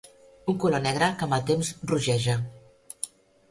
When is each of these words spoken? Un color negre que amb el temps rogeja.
Un 0.53 0.55
color 0.63 0.81
negre 0.85 1.09
que 1.19 1.27
amb 1.27 1.37
el 1.37 1.45
temps 1.51 1.71
rogeja. 1.93 2.37